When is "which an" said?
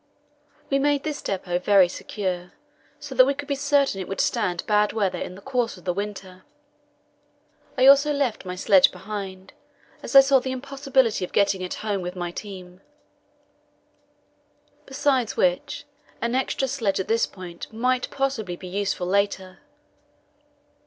15.37-16.33